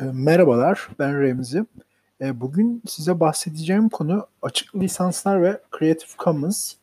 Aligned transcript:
E, 0.00 0.04
merhabalar, 0.12 0.88
ben 0.98 1.20
Remzi. 1.22 1.66
E, 2.20 2.40
bugün 2.40 2.82
size 2.86 3.20
bahsedeceğim 3.20 3.88
konu 3.88 4.26
açık 4.42 4.74
lisanslar 4.74 5.42
ve 5.42 5.60
Creative 5.78 6.10
Commons. 6.18 6.74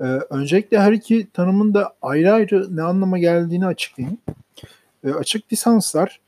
E, 0.00 0.04
öncelikle 0.04 0.80
her 0.80 0.92
iki 0.92 1.30
tanımın 1.30 1.74
da 1.74 1.94
ayrı 2.02 2.32
ayrı 2.32 2.76
ne 2.76 2.82
anlama 2.82 3.18
geldiğini 3.18 3.66
açıklayayım. 3.66 4.18
Açık 5.18 5.52
lisanslar, 5.52 6.20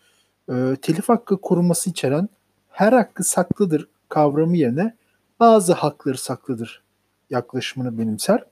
telif 0.83 1.09
hakkı 1.09 1.41
koruması 1.41 1.91
içeren 1.91 2.29
her 2.69 2.93
hakkı 2.93 3.25
saklıdır 3.25 3.89
kavramı 4.09 4.57
yerine 4.57 4.97
bazı 5.41 5.73
hakları 5.73 6.19
saklıdır 6.19 6.83
yaklaşımını 7.31 7.99
benimser. 7.99 8.45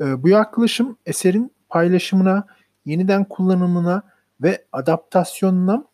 Bu 0.00 0.28
yaklaşım 0.28 0.96
eserin 1.06 1.52
paylaşımına, 1.68 2.46
yeniden 2.84 3.24
kullanımına 3.24 4.02
ve 4.40 4.64
adaptasyonuna 4.72 5.84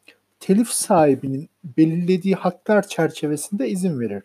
telif 0.41 0.69
sahibinin 0.69 1.49
belirlediği 1.65 2.35
haklar 2.35 2.89
çerçevesinde 2.89 3.69
izin 3.69 4.01
verir. 4.01 4.23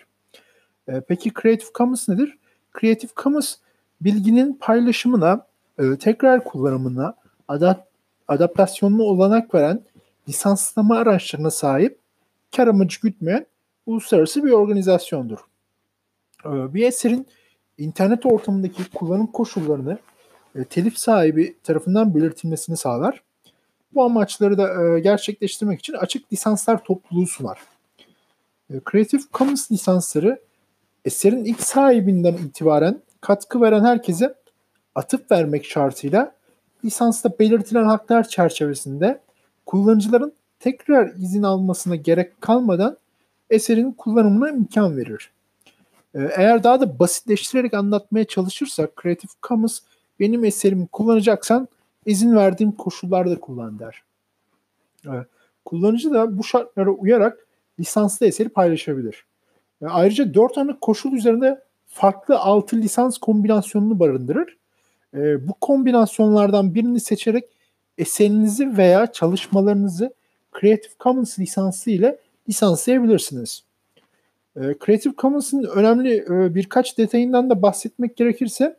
E, 0.88 1.02
peki 1.02 1.32
Creative 1.42 1.70
Commons 1.76 2.10
nedir? 2.10 2.38
Creative 2.80 3.12
Commons 3.16 3.56
bilginin 4.02 4.54
paylaşımına, 4.54 5.48
e, 5.80 5.98
tekrar 5.98 6.44
kullanımına, 6.44 7.16
adap 7.48 7.88
adaptasyonuna 8.28 9.04
olanak 9.04 9.56
veren 9.56 9.82
lisanslama 10.30 10.98
araçlarına 10.98 11.52
sahip, 11.52 12.00
kar 12.56 12.68
amacı 12.68 13.02
gütmeyen 13.02 13.46
uluslararası 13.86 14.44
bir 14.44 14.52
organizasyondur. 14.52 15.40
E, 16.46 16.74
bir 16.74 16.88
eserin 16.88 17.28
internet 17.78 18.26
ortamındaki 18.26 18.90
kullanım 18.90 19.28
koşullarını 19.28 19.98
e, 20.56 20.64
telif 20.64 20.98
sahibi 20.98 21.56
tarafından 21.64 22.16
belirtilmesini 22.16 22.78
sağlar 22.78 23.24
bu 23.96 24.04
amaçları 24.04 24.58
da 24.58 24.96
e, 24.96 25.00
gerçekleştirmek 25.00 25.80
için 25.80 25.94
açık 25.94 26.34
lisanslar 26.34 26.84
topluluğu 26.84 27.28
sunar. 27.28 27.60
E, 28.70 28.74
Creative 28.92 29.22
Commons 29.34 29.72
lisansları 29.72 30.40
eserin 31.06 31.46
ilk 31.46 31.62
sahibinden 31.62 32.34
itibaren 32.34 33.02
katkı 33.22 33.62
veren 33.62 33.84
herkese 33.84 34.36
atıp 34.96 35.32
vermek 35.32 35.66
şartıyla 35.66 36.36
lisansta 36.86 37.40
belirtilen 37.40 37.84
haklar 37.84 38.28
çerçevesinde 38.28 39.22
kullanıcıların 39.66 40.34
tekrar 40.60 41.14
izin 41.16 41.44
almasına 41.44 41.96
gerek 41.96 42.42
kalmadan 42.42 42.98
eserin 43.50 43.92
kullanımına 43.92 44.50
imkan 44.50 44.98
verir. 44.98 45.32
E, 46.16 46.20
eğer 46.38 46.64
daha 46.64 46.82
da 46.82 47.00
basitleştirerek 47.00 47.74
anlatmaya 47.74 48.26
çalışırsak 48.26 48.92
Creative 49.02 49.32
Commons 49.48 49.80
benim 50.20 50.46
eserimi 50.46 50.88
kullanacaksan 50.88 51.68
izin 52.06 52.36
verdiğim 52.36 52.72
koşullarda 52.72 53.40
kullan 53.40 53.80
der. 53.80 54.04
Evet. 55.10 55.28
Kullanıcı 55.66 56.12
da 56.12 56.38
bu 56.38 56.44
şartlara 56.44 56.90
uyarak 56.90 57.48
lisanslı 57.80 58.26
eseri 58.26 58.50
paylaşabilir. 58.50 59.26
E, 59.82 59.86
ayrıca 59.86 60.34
4 60.34 60.56
tane 60.56 60.78
koşul 60.82 61.12
üzerinde 61.12 61.64
farklı 61.88 62.40
6 62.40 62.78
lisans 62.78 63.18
kombinasyonunu 63.18 64.00
barındırır. 64.00 64.58
E, 65.14 65.48
bu 65.48 65.54
kombinasyonlardan 65.54 66.76
birini 66.76 67.00
seçerek 67.00 67.44
eserinizi 67.98 68.78
veya 68.78 69.12
çalışmalarınızı 69.12 70.14
Creative 70.62 70.94
Commons 71.00 71.40
lisansı 71.40 71.92
ile 71.92 72.20
lisanslayabilirsiniz. 72.50 73.64
E, 74.56 74.62
Creative 74.86 75.14
Commons'ın 75.18 75.64
önemli 75.64 76.16
e, 76.16 76.56
birkaç 76.56 76.98
detayından 76.98 77.50
da 77.50 77.62
bahsetmek 77.62 78.18
gerekirse 78.18 78.78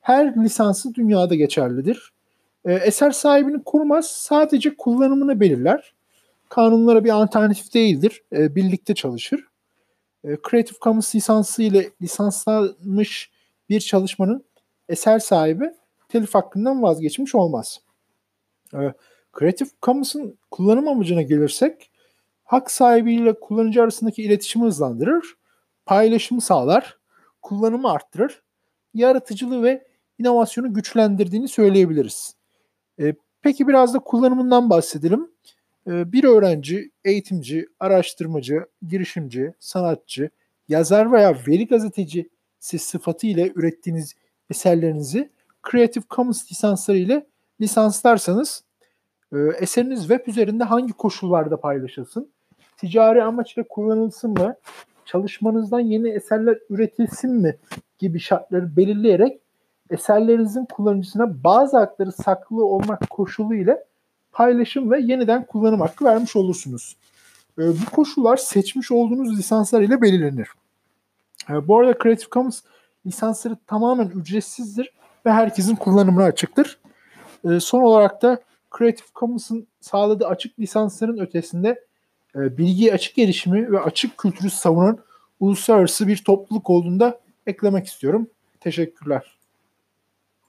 her 0.00 0.36
lisansı 0.36 0.94
dünyada 0.94 1.34
geçerlidir. 1.34 2.12
E, 2.64 2.72
eser 2.72 3.10
sahibini 3.10 3.62
kurmaz, 3.64 4.06
sadece 4.06 4.76
kullanımını 4.76 5.40
belirler. 5.40 5.94
Kanunlara 6.48 7.04
bir 7.04 7.10
alternatif 7.10 7.74
değildir, 7.74 8.22
e, 8.32 8.54
birlikte 8.54 8.94
çalışır. 8.94 9.44
E, 10.24 10.36
Creative 10.50 10.78
Commons 10.82 11.14
lisansı 11.14 11.62
ile 11.62 11.90
lisanslanmış 12.02 13.30
bir 13.68 13.80
çalışmanın 13.80 14.44
eser 14.88 15.18
sahibi 15.18 15.70
telif 16.08 16.34
hakkından 16.34 16.82
vazgeçmiş 16.82 17.34
olmaz. 17.34 17.80
Creative 19.38 19.68
Commons'ın 19.82 20.38
kullanım 20.50 20.88
amacına 20.88 21.22
gelirsek, 21.22 21.90
hak 22.44 22.70
sahibiyle 22.70 23.40
kullanıcı 23.40 23.82
arasındaki 23.82 24.22
iletişimi 24.22 24.64
hızlandırır, 24.64 25.36
paylaşımı 25.86 26.40
sağlar, 26.40 26.98
kullanımı 27.42 27.90
arttırır, 27.90 28.42
yaratıcılığı 28.94 29.62
ve 29.62 29.86
inovasyonu 30.18 30.74
güçlendirdiğini 30.74 31.48
söyleyebiliriz. 31.48 32.34
E, 33.00 33.14
peki 33.42 33.68
biraz 33.68 33.94
da 33.94 33.98
kullanımından 33.98 34.70
bahsedelim. 34.70 35.30
E, 35.86 36.12
bir 36.12 36.24
öğrenci, 36.24 36.90
eğitimci, 37.04 37.66
araştırmacı, 37.80 38.66
girişimci, 38.88 39.54
sanatçı, 39.60 40.30
yazar 40.68 41.12
veya 41.12 41.36
veri 41.48 41.66
gazeteci 41.66 42.28
sıfatı 42.60 43.26
ile 43.26 43.52
ürettiğiniz 43.54 44.14
eserlerinizi 44.50 45.30
Creative 45.70 46.04
Commons 46.10 46.52
lisansları 46.52 46.98
ile 46.98 47.26
lisanslarsanız 47.60 48.64
e, 49.32 49.36
eseriniz 49.60 50.00
web 50.00 50.26
üzerinde 50.26 50.64
hangi 50.64 50.92
koşullarda 50.92 51.60
paylaşılsın, 51.60 52.30
ticari 52.76 53.22
amaçla 53.22 53.62
kullanılsın 53.68 54.30
mı, 54.30 54.56
çalışmanızdan 55.04 55.80
yeni 55.80 56.08
eserler 56.08 56.58
üretilsin 56.70 57.30
mi? 57.30 57.56
Gibi 57.98 58.20
şartları 58.20 58.76
belirleyerek 58.76 59.40
eserlerinizin 59.90 60.64
kullanıcısına 60.64 61.44
bazı 61.44 61.78
hakları 61.78 62.12
saklı 62.12 62.64
olmak 62.64 63.10
koşulu 63.10 63.54
ile 63.54 63.84
paylaşım 64.32 64.90
ve 64.90 65.00
yeniden 65.00 65.46
kullanım 65.46 65.80
hakkı 65.80 66.04
vermiş 66.04 66.36
olursunuz. 66.36 66.96
E, 67.58 67.62
bu 67.62 67.90
koşullar 67.92 68.36
seçmiş 68.36 68.92
olduğunuz 68.92 69.38
lisanslar 69.38 69.80
ile 69.80 70.02
belirlenir. 70.02 70.48
E, 71.50 71.68
bu 71.68 71.78
arada 71.78 71.98
Creative 72.02 72.28
Commons 72.32 72.60
lisansları 73.06 73.56
tamamen 73.66 74.08
ücretsizdir 74.08 74.90
ve 75.26 75.32
herkesin 75.32 75.76
kullanımına 75.76 76.24
açıktır. 76.24 76.78
E, 77.44 77.60
son 77.60 77.82
olarak 77.82 78.22
da 78.22 78.40
Creative 78.78 79.06
Commons'ın 79.14 79.66
sağladığı 79.80 80.26
açık 80.26 80.58
lisansların 80.58 81.18
ötesinde 81.18 81.84
e, 82.36 82.58
bilgiye 82.58 82.92
açık 82.92 83.18
erişimi 83.18 83.72
ve 83.72 83.80
açık 83.80 84.18
kültürü 84.18 84.50
savunan 84.50 84.98
uluslararası 85.40 86.08
bir 86.08 86.16
topluluk 86.16 86.70
olduğunda 86.70 87.20
eklemek 87.46 87.86
istiyorum. 87.86 88.26
Teşekkürler. 88.60 89.33